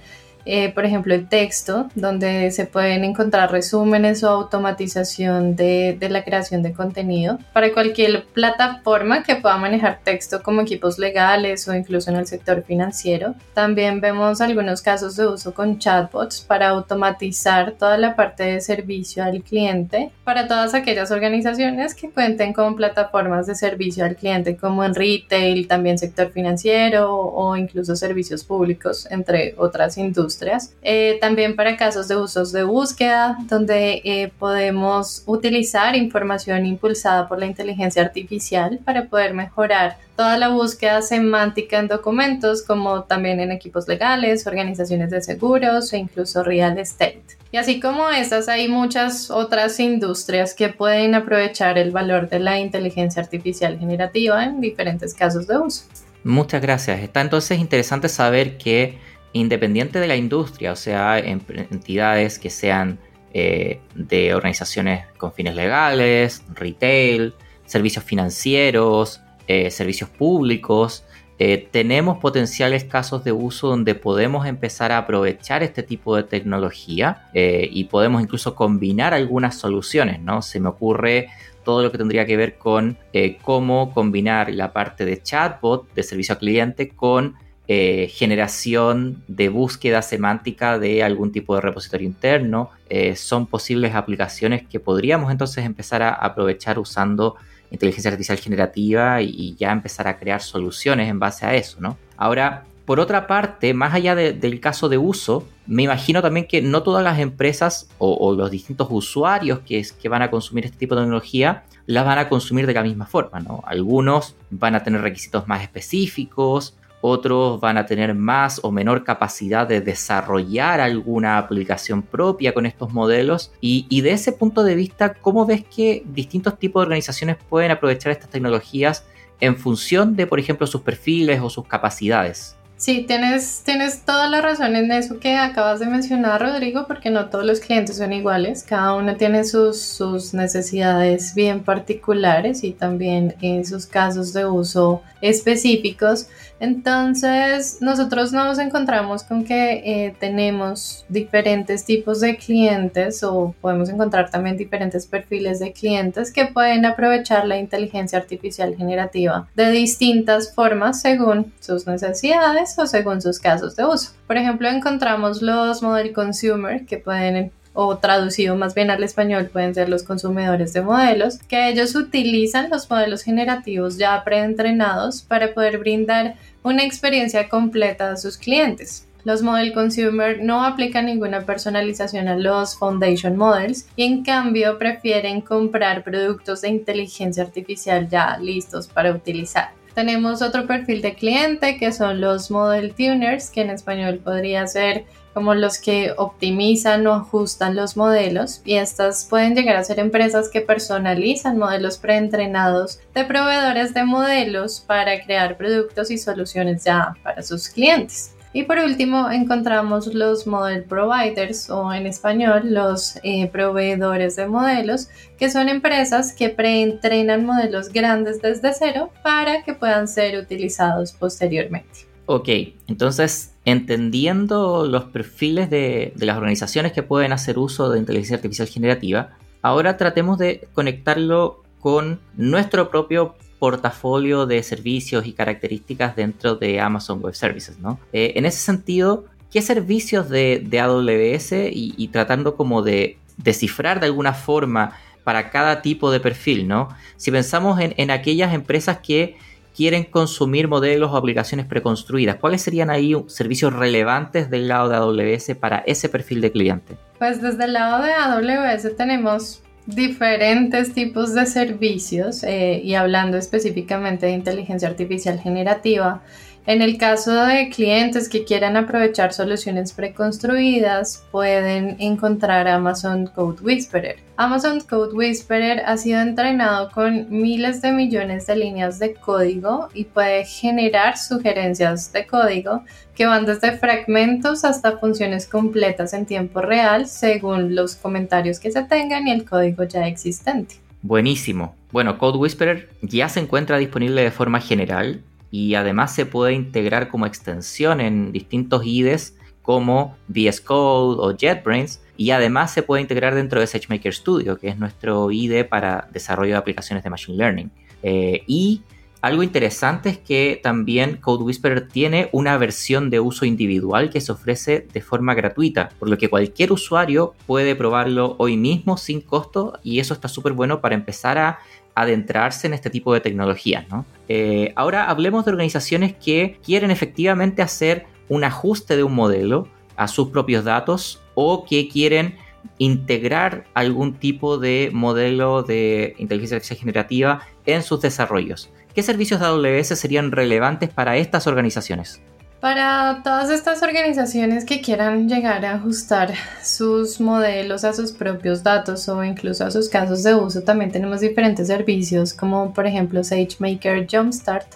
eh, 0.50 0.72
por 0.74 0.86
ejemplo, 0.86 1.14
el 1.14 1.28
texto, 1.28 1.90
donde 1.94 2.52
se 2.52 2.66
pueden 2.66 3.04
encontrar 3.04 3.52
resúmenes 3.52 4.24
o 4.24 4.30
automatización 4.30 5.58
de, 5.58 5.98
de, 6.00 6.08
la 6.08 6.24
creación 6.24 6.64
de 6.64 6.72
contenido 6.72 7.38
para 7.52 7.74
cualquier 7.74 8.24
plataforma 8.28 9.24
que 9.24 9.36
pueda 9.36 9.58
manejar 9.58 10.00
texto 10.06 10.42
como 10.42 10.62
equipos 10.62 11.00
legales 11.00 11.68
o 11.68 11.76
incluso 11.76 12.12
en 12.12 12.16
el 12.16 12.28
sector 12.28 12.64
financiero. 12.64 13.36
También 13.54 14.00
vemos 14.00 14.40
algunos 14.40 14.82
casos 14.82 15.18
de 15.18 15.28
uso 15.28 15.54
con 15.54 15.80
chatbots 15.80 16.40
para 16.40 16.70
automatizar 16.70 17.74
toda 17.74 17.98
la 17.98 18.16
parte 18.16 18.44
de 18.44 18.62
servicio 18.62 19.26
al 19.26 19.44
cliente 19.44 20.12
para 20.24 20.48
todas 20.48 20.74
aquellas 20.74 21.12
organizaciones 21.12 21.94
que 21.94 22.10
cuenten 22.10 22.54
con 22.54 22.78
plataformas 22.78 23.48
de 23.48 23.56
servicio 23.56 24.06
al 24.06 24.16
cliente 24.16 24.56
como 24.56 24.86
en 24.86 24.96
retail, 24.96 25.68
también 25.68 25.98
sector 25.98 26.32
financiero 26.32 27.14
o 27.14 27.58
incluso 27.58 27.98
servicios 27.98 28.46
públicos, 28.46 29.08
entre 29.12 29.54
otras 29.58 29.98
industrias 29.98 30.37
eh, 30.82 31.18
también 31.22 31.56
para 31.56 31.78
casos 31.78 32.08
de 32.08 32.16
usos 32.16 32.52
de 32.52 32.64
búsqueda, 32.64 33.38
donde 33.48 34.02
eh, 34.04 34.32
podemos 34.40 35.24
utilizar 35.26 35.96
información 35.96 36.66
impulsada 36.66 37.28
por 37.28 37.40
la 37.40 37.46
inteligencia 37.46 38.02
artificial 38.02 38.80
para 38.84 39.06
poder 39.06 39.34
mejorar 39.34 39.98
toda 40.16 40.38
la 40.38 40.50
búsqueda 40.50 41.02
semántica 41.02 41.78
en 41.78 41.88
documentos, 41.88 42.64
como 42.64 43.04
también 43.04 43.40
en 43.40 43.52
equipos 43.52 43.88
legales, 43.88 44.48
organizaciones 44.48 45.12
de 45.12 45.22
seguros 45.22 45.94
e 45.94 45.98
incluso 45.98 46.44
real 46.44 46.78
estate. 46.80 47.22
Y 47.52 47.58
así 47.58 47.80
como 47.80 48.10
estas, 48.10 48.50
hay 48.50 48.68
muchas 48.68 49.32
otras 49.32 49.80
industrias 49.80 50.54
que 50.54 50.70
pueden 50.70 51.16
aprovechar 51.16 51.78
el 51.78 51.92
valor 51.92 52.30
de 52.30 52.40
la 52.40 52.60
inteligencia 52.60 53.22
artificial 53.22 53.78
generativa 53.80 54.44
en 54.44 54.60
diferentes 54.60 55.14
casos 55.14 55.48
de 55.48 55.58
uso. 55.58 55.86
Muchas 56.24 56.62
gracias. 56.62 57.00
Está 57.00 57.22
entonces 57.22 57.60
interesante 57.60 58.10
saber 58.10 58.58
que 58.58 58.98
independiente 59.34 60.00
de 60.00 60.08
la 60.08 60.16
industria, 60.16 60.72
o 60.72 60.76
sea, 60.76 61.20
entidades 61.20 62.40
que 62.40 62.50
sean 62.50 63.00
eh, 63.34 63.82
de 63.94 64.34
organizaciones 64.34 65.06
con 65.18 65.34
fines 65.34 65.54
legales, 65.54 66.44
retail, 66.56 67.36
servicios 67.66 68.04
financieros, 68.04 69.22
eh, 69.48 69.70
servicios 69.70 70.10
públicos, 70.10 71.04
eh, 71.38 71.68
tenemos 71.70 72.18
potenciales 72.18 72.86
casos 72.86 73.24
de 73.24 73.32
uso 73.32 73.68
donde 73.68 73.94
podemos 73.94 74.48
empezar 74.48 74.92
a 74.92 74.98
aprovechar 74.98 75.62
este 75.62 75.84
tipo 75.84 76.16
de 76.16 76.24
tecnología 76.24 77.30
y 77.34 77.84
podemos 77.84 78.24
incluso 78.24 78.56
combinar 78.56 79.14
algunas 79.14 79.56
soluciones, 79.56 80.20
¿no? 80.20 80.42
Se 80.42 80.60
me 80.60 80.70
ocurre 80.70 81.28
todo 81.64 81.84
lo 81.84 81.92
que 81.92 82.00
tendría 82.00 82.26
que 82.26 82.38
ver 82.38 82.58
con 82.58 82.98
cómo 83.44 83.94
combinar 83.94 84.52
la 84.52 84.74
parte 84.74 85.06
de 85.06 85.22
chatbot 85.22 85.94
de 85.94 86.02
servicio 86.02 86.34
al 86.34 86.40
cliente 86.40 86.90
con 86.90 87.36
eh, 87.70 88.10
generación 88.14 89.22
de 89.28 89.50
búsqueda 89.50 90.02
semántica 90.02 90.80
de 90.80 91.04
algún 91.04 91.34
tipo 91.34 91.54
de 91.56 91.62
repositorio 91.62 92.08
interno. 92.08 92.70
Eh, 92.90 93.18
son 93.18 93.46
posibles 93.46 93.94
aplicaciones 93.94 94.66
que 94.66 94.80
podríamos 94.80 95.32
entonces 95.32 95.66
empezar 95.66 96.02
a 96.02 96.12
aprovechar 96.14 96.80
usando 96.80 97.36
inteligencia 97.70 98.10
artificial 98.10 98.38
generativa 98.38 99.22
y, 99.22 99.56
ya 99.56 99.74
empezar 99.74 100.08
a 100.08 100.18
crear 100.18 100.42
soluciones 100.42 101.10
en 101.10 101.20
base 101.20 101.46
a 101.46 101.56
eso, 101.56 101.82
¿no? 101.82 101.98
Ahora, 102.16 102.64
por 102.86 103.02
otra 103.02 103.28
parte, 103.28 103.74
más 103.74 103.94
allá 103.94 104.16
del 104.16 104.60
caso 104.62 104.88
de 104.88 104.98
uso, 104.98 105.46
me 105.66 105.84
imagino 105.84 106.22
también 106.22 106.48
que 106.48 106.62
no 106.62 106.84
todas 106.84 107.04
las 107.04 107.20
empresas 107.20 107.90
o, 107.98 108.34
los 108.34 108.50
distintos 108.50 108.88
usuarios 108.90 109.60
que, 109.60 109.86
que, 110.02 110.08
van 110.08 110.22
a 110.22 110.32
consumir 110.32 110.64
este 110.64 110.78
tipo 110.78 110.96
de 110.96 111.02
tecnología 111.02 111.66
las 111.86 112.06
van 112.06 112.18
a 112.18 112.30
consumir 112.30 112.66
de 112.66 112.74
la 112.74 112.84
misma 112.84 113.06
forma, 113.06 113.42
¿no? 113.42 113.62
Algunos 113.66 114.36
van 114.50 114.76
a 114.76 114.84
tener 114.84 115.02
requisitos 115.02 115.50
más 115.50 115.62
específicos, 115.64 116.77
otros 117.02 117.60
van 117.60 117.78
a 117.78 117.86
tener 117.86 118.14
más 118.16 118.60
o 118.64 118.72
menor 118.72 119.04
capacidad 119.04 119.68
de 119.68 119.82
desarrollar 119.82 120.80
alguna 120.80 121.38
aplicación 121.38 122.02
propia 122.02 122.54
con 122.54 122.66
estos 122.66 122.94
modelos. 122.94 123.52
Y, 123.62 123.86
y, 123.90 124.02
de 124.02 124.12
ese 124.12 124.32
punto 124.32 124.64
de 124.64 124.76
vista, 124.76 125.14
¿cómo 125.14 125.46
ves 125.46 125.64
que 125.64 126.04
distintos 126.06 126.58
tipos 126.58 126.82
de 126.82 126.86
organizaciones 126.86 127.38
pueden 127.50 127.72
aprovechar 127.72 128.12
estas 128.12 128.30
tecnologías 128.30 129.06
en 129.40 129.56
función 129.58 130.16
de, 130.16 130.28
por 130.28 130.40
ejemplo, 130.40 130.66
sus 130.68 130.82
perfiles 130.82 131.40
o 131.42 131.50
sus 131.50 131.68
capacidades? 131.68 132.58
Sí, 132.78 133.06
tienes, 133.08 133.64
tienes 133.66 134.04
toda 134.06 134.30
la 134.30 134.40
razón 134.40 134.76
en 134.76 134.92
eso 134.92 135.20
que 135.20 135.36
acabas 135.36 135.80
de 135.80 135.88
mencionar, 135.88 136.40
Rodrigo, 136.40 136.86
porque 136.86 137.10
no 137.10 137.28
todos 137.28 137.44
los 137.44 137.60
clientes 137.60 137.98
son 137.98 138.14
iguales, 138.14 138.64
cada 138.64 138.94
uno 138.94 139.16
tiene 139.16 139.46
sus, 139.46 139.82
sus 139.82 140.36
necesidades 140.36 141.34
bien 141.34 141.64
particulares 141.64 142.64
y 142.64 142.74
también 142.74 143.36
en 143.42 143.66
sus 143.66 143.88
casos 143.88 144.32
de 144.32 144.46
uso 144.46 145.02
específicos. 145.22 146.28
Entonces, 146.60 147.78
nosotros 147.82 148.34
nos 148.34 148.60
encontramos 148.60 149.24
con 149.24 149.44
que 149.44 149.74
eh, 149.86 150.16
tenemos 150.20 151.06
diferentes 151.10 151.86
tipos 151.86 152.20
de 152.20 152.38
clientes 152.38 153.24
o 153.24 153.56
podemos 153.62 153.90
encontrar 153.90 154.30
también 154.30 154.58
diferentes 154.58 155.06
perfiles 155.06 155.60
de 155.60 155.72
clientes 155.72 156.32
que 156.32 156.46
pueden 156.46 156.86
aprovechar 156.86 157.48
la 157.48 157.58
inteligencia 157.58 158.18
artificial 158.18 158.76
generativa 158.76 159.48
de 159.56 159.70
distintas 159.70 160.54
formas 160.54 161.02
según 161.02 161.54
sus 161.60 161.86
necesidades 161.88 162.78
o 162.80 162.88
según 162.88 163.22
sus 163.22 163.40
casos 163.40 163.76
de 163.76 163.86
uso. 163.86 164.12
Por 164.26 164.38
ejemplo, 164.38 164.68
encontramos 164.68 165.42
los 165.42 165.82
model 165.82 166.14
consumer 166.14 166.86
que 166.86 166.98
pueden 166.98 167.52
o 167.80 168.00
traducido 168.00 168.56
más 168.56 168.74
bien 168.74 168.90
al 168.90 169.04
español 169.04 169.52
pueden 169.54 169.76
ser 169.76 169.88
los 169.88 170.02
consumidores 170.02 170.74
de 170.74 170.82
modelos, 170.82 171.38
que 171.38 171.70
ellos 171.70 171.94
utilizan 171.94 172.72
los 172.72 172.90
modelos 172.90 173.22
generativos 173.22 174.00
ya 174.00 174.24
preentrenados 174.24 175.22
para 175.22 175.54
poder 175.54 175.78
brindar 175.78 176.38
una 176.64 176.84
experiencia 176.84 177.48
completa 177.50 178.10
a 178.10 178.18
sus 178.18 178.40
clientes. 178.40 179.08
Los 179.26 179.44
Model 179.44 179.74
Consumer 179.74 180.42
no 180.42 180.66
aplican 180.66 181.06
ninguna 181.06 181.46
personalización 181.46 182.28
a 182.28 182.36
los 182.36 182.76
Foundation 182.76 183.38
Models 183.38 183.88
y 183.96 184.06
en 184.06 184.24
cambio 184.24 184.80
prefieren 184.80 185.42
comprar 185.42 186.04
productos 186.04 186.62
de 186.62 186.70
inteligencia 186.70 187.44
artificial 187.44 188.10
ya 188.10 188.40
listos 188.40 188.88
para 188.88 189.12
utilizar. 189.12 189.77
Tenemos 189.98 190.44
otro 190.44 190.68
perfil 190.68 191.02
de 191.02 191.16
cliente 191.16 191.76
que 191.78 191.92
son 191.92 192.22
los 192.22 192.52
Model 192.52 192.94
Tuners, 192.94 193.50
que 193.50 193.62
en 193.62 193.72
español 193.72 194.20
podría 194.24 194.68
ser 194.68 195.06
como 195.34 195.56
los 195.56 195.80
que 195.80 196.14
optimizan 196.18 197.08
o 197.08 197.16
ajustan 197.16 197.76
los 197.76 197.98
modelos 197.98 198.62
y 198.64 198.76
estas 198.76 199.26
pueden 199.26 199.56
llegar 199.56 199.76
a 199.76 199.84
ser 199.84 199.98
empresas 199.98 200.50
que 200.50 200.62
personalizan 200.62 201.58
modelos 201.58 201.98
preentrenados 201.98 203.00
de 203.16 203.26
proveedores 203.26 203.96
de 203.96 204.04
modelos 204.04 204.82
para 204.86 205.20
crear 205.24 205.58
productos 205.58 206.12
y 206.12 206.20
soluciones 206.20 206.84
ya 206.84 207.16
para 207.24 207.42
sus 207.42 207.68
clientes. 207.68 208.37
Y 208.58 208.64
por 208.64 208.80
último 208.80 209.30
encontramos 209.30 210.16
los 210.16 210.48
model 210.48 210.84
providers 210.84 211.70
o 211.70 211.94
en 211.94 212.08
español 212.08 212.74
los 212.74 213.20
eh, 213.22 213.46
proveedores 213.52 214.36
de 214.36 214.48
modelos, 214.48 215.10
que 215.38 215.52
son 215.52 215.70
empresas 215.70 216.34
que 216.34 216.50
preentrenan 216.50 217.46
modelos 217.46 217.90
grandes 217.90 218.42
desde 218.42 218.74
cero 218.74 219.12
para 219.22 219.62
que 219.62 219.76
puedan 219.76 220.08
ser 220.08 220.40
utilizados 220.40 221.12
posteriormente. 221.12 222.08
Ok, 222.26 222.50
entonces 222.88 223.54
entendiendo 223.64 224.88
los 224.88 225.04
perfiles 225.04 225.70
de, 225.70 226.14
de 226.16 226.26
las 226.26 226.38
organizaciones 226.38 226.94
que 226.94 227.04
pueden 227.04 227.34
hacer 227.34 227.60
uso 227.60 227.92
de 227.92 228.00
inteligencia 228.00 228.38
artificial 228.38 228.68
generativa, 228.68 229.38
ahora 229.62 229.98
tratemos 229.98 230.40
de 230.40 230.68
conectarlo 230.74 231.62
con 231.80 232.20
nuestro 232.36 232.90
propio 232.90 233.36
portafolio 233.60 234.46
de 234.46 234.62
servicios 234.64 235.26
y 235.26 235.34
características 235.34 236.16
dentro 236.16 236.56
de 236.56 236.80
Amazon 236.80 237.22
Web 237.22 237.36
Services, 237.36 237.80
¿no? 237.80 238.00
Eh, 238.14 238.34
en 238.36 238.46
ese 238.46 238.60
sentido, 238.60 239.26
¿qué 239.52 239.62
servicios 239.62 240.30
de, 240.30 240.68
AWS 240.80 241.54
y, 241.72 242.08
tratando 242.10 242.56
como 242.56 242.82
de 242.82 243.18
descifrar 243.38 244.00
de 244.00 244.08
alguna 244.08 244.34
forma 244.34 244.94
para 245.24 245.50
cada 245.50 245.82
tipo 245.82 246.12
de 246.12 246.20
perfil, 246.20 246.68
¿no? 246.68 246.90
Si 247.18 247.32
pensamos 247.32 247.80
en, 247.82 248.12
aquellas 248.12 248.54
empresas 248.54 249.00
que 249.00 249.38
quieren 249.76 250.06
consumir 250.06 250.68
modelos 250.68 251.12
o 251.12 251.18
aplicaciones 251.18 251.66
preconstruidas, 251.66 252.38
¿cuáles 252.38 252.62
serían 252.62 252.90
ahí 252.90 253.16
servicios 253.28 253.74
relevantes 253.74 254.50
del 254.50 254.68
lado 254.68 254.90
de 254.90 254.96
AWS 254.96 255.56
para 255.60 255.80
ese 255.80 256.10
perfil 256.10 256.42
de 256.42 256.52
cliente? 256.52 256.98
Pues 257.20 257.42
desde 257.42 257.66
el 257.66 257.74
lado 257.74 258.04
de 258.04 258.14
AWS 258.14 258.96
tenemos 258.96 259.62
diferentes 259.88 260.94
tipos 260.94 261.34
de 261.34 261.46
servicios 261.46 262.44
eh, 262.44 262.82
y 262.84 262.94
hablando 262.96 263.38
específicamente 263.38 264.26
de 264.26 264.34
inteligencia 264.34 264.90
artificial 264.90 265.40
generativa, 265.40 266.22
en 266.68 266.82
el 266.82 266.98
caso 266.98 267.46
de 267.46 267.70
clientes 267.70 268.28
que 268.28 268.44
quieran 268.44 268.76
aprovechar 268.76 269.32
soluciones 269.32 269.94
preconstruidas, 269.94 271.26
pueden 271.32 271.96
encontrar 272.00 272.68
Amazon 272.68 273.28
Code 273.28 273.64
Whisperer. 273.64 274.18
Amazon 274.36 274.82
Code 274.82 275.16
Whisperer 275.16 275.82
ha 275.86 275.96
sido 275.96 276.20
entrenado 276.20 276.92
con 276.92 277.28
miles 277.30 277.82
de 277.82 277.94
millones 277.94 278.48
de 278.48 278.58
líneas 278.58 279.00
de 279.00 279.14
código 279.14 279.88
y 279.94 280.04
puede 280.04 280.44
generar 280.44 281.18
sugerencias 281.18 282.12
de 282.12 282.28
código 282.28 282.84
que 283.16 283.26
van 283.26 283.46
desde 283.46 283.78
fragmentos 283.78 284.66
hasta 284.66 284.98
funciones 284.98 285.48
completas 285.48 286.12
en 286.12 286.26
tiempo 286.26 286.60
real 286.60 287.08
según 287.08 287.76
los 287.76 287.96
comentarios 287.96 288.60
que 288.60 288.72
se 288.72 288.84
tengan 288.84 289.26
y 289.26 289.32
el 289.32 289.46
código 289.46 289.86
ya 289.86 290.06
existente. 290.06 290.76
Buenísimo. 291.02 291.76
Bueno, 291.94 292.18
Code 292.18 292.40
Whisperer 292.40 292.90
ya 293.02 293.30
se 293.30 293.40
encuentra 293.40 293.78
disponible 293.78 294.22
de 294.22 294.32
forma 294.32 294.60
general 294.60 295.22
y 295.52 295.76
además 295.76 296.14
se 296.14 296.26
puede 296.26 296.54
integrar 296.54 297.10
como 297.10 297.26
extensión 297.26 298.02
en 298.02 298.32
distintos 298.32 298.86
IDEs 298.86 299.38
como 299.62 300.16
VS 300.30 300.62
Code 300.62 301.18
o 301.20 301.36
JetBrains 301.36 302.02
y 302.16 302.32
además 302.32 302.74
se 302.74 302.84
puede 302.84 303.02
integrar 303.02 303.36
dentro 303.36 303.60
de 303.60 303.68
SageMaker 303.68 304.14
Studio, 304.14 304.58
que 304.58 304.70
es 304.70 304.78
nuestro 304.78 305.30
IDE 305.30 305.66
para 305.66 306.08
desarrollo 306.12 306.54
de 306.54 306.58
aplicaciones 306.58 307.04
de 307.04 307.10
Machine 307.10 307.38
Learning. 307.38 307.72
Eh, 308.02 308.44
y 308.48 308.82
algo 309.22 309.44
interesante 309.44 310.10
es 310.10 310.18
que 310.20 310.60
también 310.62 311.18
Code 311.18 311.44
Whisperer 311.44 311.88
tiene 311.88 312.30
una 312.32 312.58
versión 312.58 313.10
de 313.10 313.20
uso 313.20 313.46
individual 313.46 314.10
que 314.10 314.22
se 314.22 314.32
ofrece 314.32 314.88
de 314.94 315.02
forma 315.02 315.34
gratuita, 315.34 315.90
por 316.00 316.10
lo 316.10 316.18
que 316.18 316.30
cualquier 316.30 316.72
usuario 316.72 317.34
puede 317.46 317.76
probarlo 317.76 318.36
hoy 318.38 318.58
mismo 318.58 318.96
sin 318.96 319.22
costo 319.22 319.80
y 319.84 320.00
eso 320.00 320.14
está 320.14 320.28
súper 320.28 320.54
bueno 320.54 320.82
para 320.82 320.96
empezar 320.96 321.38
a 321.40 321.60
adentrarse 321.98 322.68
en 322.68 322.74
este 322.74 322.92
tipo 322.92 323.14
de 323.14 323.22
tecnologías. 323.22 323.86
Eh, 324.30 324.72
ahora 324.76 325.10
hablemos 325.10 325.46
de 325.46 325.52
organizaciones 325.52 326.16
que 326.16 326.60
quieren 326.64 326.92
efectivamente 326.92 327.64
hacer 327.64 328.06
un 328.30 328.44
ajuste 328.44 328.96
de 328.96 329.04
un 329.04 329.16
modelo 329.16 329.68
a 329.96 330.08
sus 330.08 330.30
propios 330.30 330.64
datos 330.64 331.24
o 331.34 331.66
que 331.66 331.90
quieren 331.90 332.36
integrar 332.78 333.66
algún 333.74 334.14
tipo 334.14 334.60
de 334.60 334.92
modelo 334.94 335.64
de 335.64 336.14
inteligencia 336.20 336.76
generativa 336.76 337.42
en 337.66 337.82
sus 337.82 338.02
desarrollos. 338.02 338.70
¿Qué 338.94 339.02
servicios 339.02 339.40
de 339.40 339.48
AWS 339.48 339.88
serían 340.00 340.32
relevantes 340.32 340.90
para 340.90 341.18
estas 341.18 341.48
organizaciones? 341.48 342.22
Para 342.60 343.22
todas 343.24 343.52
estas 343.52 343.84
organizaciones 343.84 344.66
que 344.66 344.82
quieran 344.82 345.30
llegar 345.30 345.64
a 345.64 345.76
ajustar 345.76 346.34
sus 346.64 347.22
modelos 347.22 347.84
a 347.84 347.94
sus 347.94 348.12
propios 348.12 348.64
datos 348.64 349.08
o 349.10 349.24
incluso 349.24 349.64
a 349.64 349.70
sus 349.70 349.90
casos 349.90 350.24
de 350.24 350.34
uso, 350.34 350.64
también 350.64 350.92
tenemos 350.92 351.22
diferentes 351.22 351.68
servicios 351.68 352.34
como 352.34 352.74
por 352.74 352.88
ejemplo 352.88 353.24
SageMaker 353.24 354.08
Jumpstart, 354.10 354.68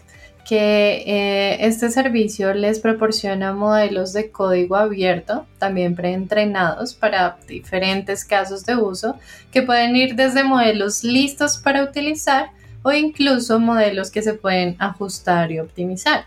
que 0.47 1.03
eh, 1.07 1.65
este 1.65 1.89
servicio 1.89 2.53
les 2.53 2.79
proporciona 2.79 3.51
modelos 3.53 4.13
de 4.13 4.29
código 4.29 4.75
abierto, 4.75 5.47
también 5.57 5.95
preentrenados 5.95 6.93
para 6.93 7.37
diferentes 7.47 8.25
casos 8.25 8.63
de 8.63 8.75
uso, 8.75 9.17
que 9.51 9.63
pueden 9.63 9.95
ir 9.95 10.15
desde 10.15 10.43
modelos 10.43 11.03
listos 11.03 11.57
para 11.57 11.83
utilizar 11.83 12.51
o 12.83 12.91
incluso 12.91 13.59
modelos 13.59 14.11
que 14.11 14.21
se 14.21 14.35
pueden 14.35 14.75
ajustar 14.77 15.51
y 15.51 15.59
optimizar. 15.59 16.25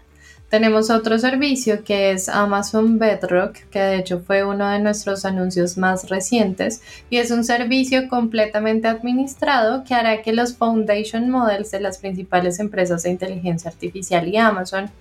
Tenemos 0.55 0.89
otro 0.89 1.19
servicio 1.19 1.83
que 1.83 2.13
es 2.13 2.29
Amazon 2.29 2.97
Bedrock, 2.97 3.57
que 3.73 3.81
de 3.81 3.97
hecho 3.97 4.21
fue 4.21 4.45
uno 4.45 4.69
de 4.69 4.79
nuestros 4.79 5.25
anuncios 5.25 5.77
más 5.77 6.09
recientes 6.09 6.81
y 7.11 7.17
es 7.17 7.33
un 7.33 7.43
servicio 7.43 8.09
completamente 8.09 8.87
administrado 8.87 9.83
que 9.83 9.95
hará 9.95 10.23
que 10.23 10.33
los 10.33 10.57
foundation 10.57 11.29
models 11.29 11.73
de 11.73 11.81
las 11.81 11.99
principales 11.99 12.61
empresas 12.61 13.03
de 13.03 13.11
inteligencia 13.11 13.69
artificial 13.69 14.29
y 14.29 14.37
Amazon 14.37 14.93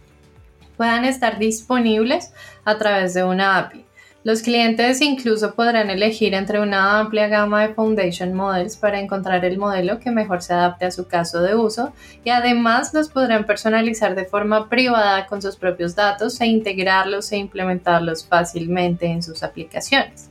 puedan 0.76 1.06
estar 1.06 1.38
disponibles 1.38 2.32
a 2.66 2.80
través 2.80 3.14
de 3.14 3.24
una 3.24 3.60
API. 3.60 3.86
Los 4.24 4.42
clientes 4.42 5.02
incluso 5.02 5.54
podrán 5.54 5.90
elegir 5.90 6.34
entre 6.34 6.62
una 6.62 6.98
amplia 7.00 7.28
gama 7.28 7.68
de 7.68 7.74
Foundation 7.74 8.34
Models 8.34 8.78
para 8.78 8.98
encontrar 8.98 9.44
el 9.44 9.58
modelo 9.58 10.00
que 10.00 10.12
mejor 10.12 10.42
se 10.42 10.54
adapte 10.54 10.86
a 10.86 10.92
su 10.92 11.10
caso 11.10 11.42
de 11.42 11.56
uso 11.56 11.92
y 12.24 12.30
además 12.30 12.94
los 12.94 13.10
podrán 13.10 13.46
personalizar 13.46 14.16
de 14.16 14.24
forma 14.24 14.70
privada 14.70 15.28
con 15.28 15.42
sus 15.42 15.58
propios 15.58 15.94
datos 15.94 16.40
e 16.40 16.46
integrarlos 16.46 17.34
e 17.34 17.38
implementarlos 17.38 18.26
fácilmente 18.26 19.08
en 19.08 19.22
sus 19.22 19.44
aplicaciones. 19.44 20.30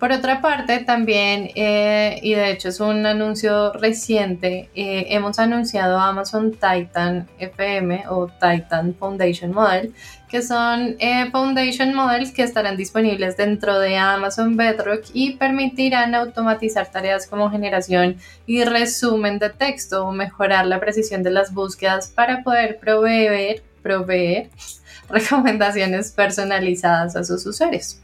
Por 0.00 0.12
otra 0.12 0.40
parte, 0.40 0.78
también, 0.78 1.50
eh, 1.54 2.18
y 2.22 2.32
de 2.32 2.52
hecho 2.52 2.70
es 2.70 2.80
un 2.80 3.04
anuncio 3.04 3.74
reciente, 3.74 4.70
eh, 4.74 5.08
hemos 5.10 5.38
anunciado 5.38 5.98
Amazon 5.98 6.52
Titan 6.52 7.28
FM 7.38 8.04
o 8.08 8.28
Titan 8.28 8.94
Foundation 8.94 9.52
Model, 9.52 9.92
que 10.30 10.42
son 10.42 10.96
eh, 11.00 11.28
Foundation 11.32 11.92
Models 11.92 12.30
que 12.30 12.42
estarán 12.42 12.76
disponibles 12.76 13.36
dentro 13.36 13.80
de 13.80 13.96
Amazon 13.96 14.56
Bedrock 14.56 15.04
y 15.12 15.32
permitirán 15.32 16.14
automatizar 16.14 16.90
tareas 16.90 17.26
como 17.26 17.50
generación 17.50 18.16
y 18.46 18.62
resumen 18.64 19.38
de 19.40 19.50
texto 19.50 20.06
o 20.06 20.12
mejorar 20.12 20.66
la 20.66 20.78
precisión 20.78 21.22
de 21.24 21.30
las 21.32 21.52
búsquedas 21.52 22.08
para 22.08 22.44
poder 22.44 22.78
proveer, 22.78 23.62
proveer 23.82 24.50
recomendaciones 25.08 26.12
personalizadas 26.12 27.16
a 27.16 27.24
sus 27.24 27.44
usuarios. 27.44 27.98